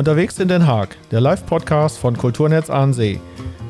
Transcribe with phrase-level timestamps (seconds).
[0.00, 3.20] Unterwegs in Den Haag, der Live-Podcast von Kulturnetz Ahnensee.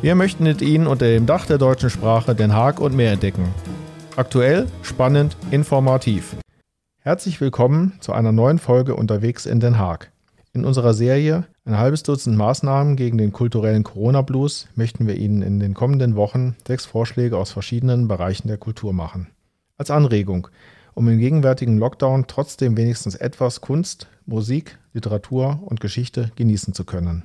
[0.00, 3.52] Wir möchten mit Ihnen unter dem Dach der deutschen Sprache Den Haag und mehr entdecken.
[4.14, 6.36] Aktuell, spannend, informativ.
[7.00, 10.12] Herzlich willkommen zu einer neuen Folge Unterwegs in Den Haag.
[10.52, 15.58] In unserer Serie Ein halbes Dutzend Maßnahmen gegen den kulturellen Corona-Blues möchten wir Ihnen in
[15.58, 19.26] den kommenden Wochen sechs Vorschläge aus verschiedenen Bereichen der Kultur machen.
[19.78, 20.46] Als Anregung,
[21.00, 27.24] um im gegenwärtigen Lockdown trotzdem wenigstens etwas Kunst, Musik, Literatur und Geschichte genießen zu können.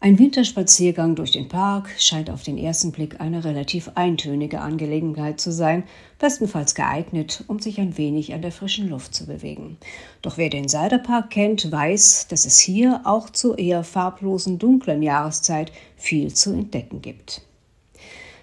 [0.00, 5.52] Ein Winterspaziergang durch den Park scheint auf den ersten Blick eine relativ eintönige Angelegenheit zu
[5.52, 5.84] sein,
[6.18, 9.76] bestenfalls geeignet, um sich ein wenig an der frischen Luft zu bewegen.
[10.22, 15.72] Doch wer den Seiderpark kennt, weiß, dass es hier auch zur eher farblosen dunklen Jahreszeit
[15.98, 17.42] viel zu entdecken gibt.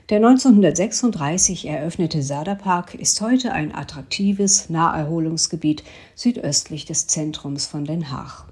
[0.09, 5.83] Der 1936 eröffnete Saderpark ist heute ein attraktives Naherholungsgebiet
[6.15, 8.45] südöstlich des Zentrums von Den Haag.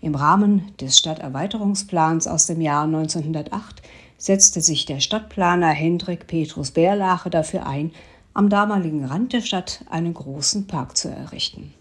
[0.00, 3.82] Im Rahmen des Stadterweiterungsplans aus dem Jahr 1908
[4.16, 7.92] setzte sich der Stadtplaner Hendrik Petrus Bärlache dafür ein,
[8.32, 11.74] am damaligen Rand der Stadt einen großen Park zu errichten.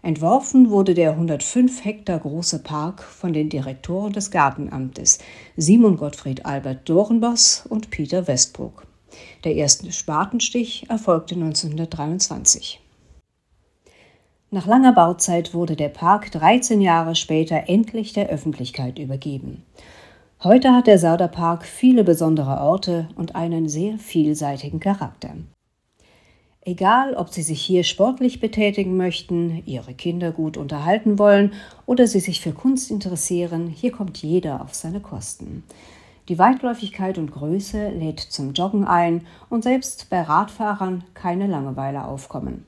[0.00, 5.18] Entworfen wurde der 105 Hektar große Park von den Direktoren des Gartenamtes
[5.56, 8.86] Simon Gottfried Albert Dorenbos und Peter Westbrook.
[9.42, 12.80] Der erste Spatenstich erfolgte 1923.
[14.50, 19.64] Nach langer Bauzeit wurde der Park 13 Jahre später endlich der Öffentlichkeit übergeben.
[20.44, 25.34] Heute hat der Sauderpark viele besondere Orte und einen sehr vielseitigen Charakter.
[26.68, 31.54] Egal, ob Sie sich hier sportlich betätigen möchten, Ihre Kinder gut unterhalten wollen
[31.86, 35.64] oder Sie sich für Kunst interessieren, hier kommt jeder auf seine Kosten.
[36.28, 42.66] Die Weitläufigkeit und Größe lädt zum Joggen ein und selbst bei Radfahrern keine Langeweile aufkommen.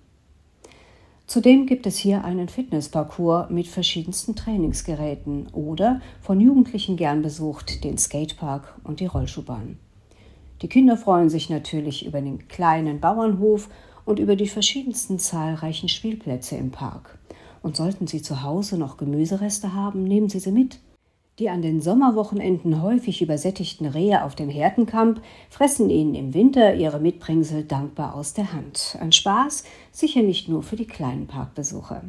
[1.26, 7.98] Zudem gibt es hier einen Fitnessparcours mit verschiedensten Trainingsgeräten oder von Jugendlichen gern besucht den
[7.98, 9.78] Skatepark und die Rollschuhbahn.
[10.62, 13.68] Die Kinder freuen sich natürlich über den kleinen Bauernhof
[14.04, 17.18] und über die verschiedensten zahlreichen Spielplätze im Park.
[17.62, 20.78] Und sollten Sie zu Hause noch Gemüsereste haben, nehmen Sie sie mit.
[21.38, 27.00] Die an den Sommerwochenenden häufig übersättigten Rehe auf dem Härtenkamp fressen ihnen im Winter ihre
[27.00, 28.98] Mitbringsel dankbar aus der Hand.
[29.00, 32.02] Ein Spaß, sicher nicht nur für die kleinen Parkbesucher.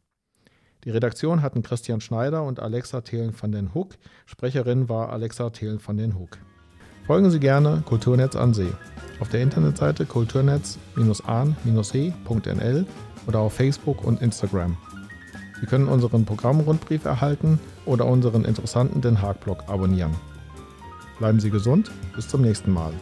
[0.84, 3.94] Die Redaktion hatten Christian Schneider und Alexa Thelen van den Hoek.
[4.26, 6.38] Sprecherin war Alexa Thelen van den Hoek.
[7.06, 8.72] Folgen Sie gerne Kulturnetz an See
[9.20, 12.86] auf der Internetseite kulturnetz-an-see.nl
[13.26, 14.76] oder auf Facebook und Instagram.
[15.60, 20.14] Sie können unseren Programmrundbrief erhalten oder unseren interessanten Den Haag-Blog abonnieren.
[21.18, 22.92] Bleiben Sie gesund, bis zum nächsten Mal.